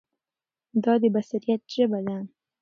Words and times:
دا 0.83 0.93
د 1.01 1.03
بصیرت 1.13 1.61
ژبه 1.73 1.99
ده. 2.05 2.17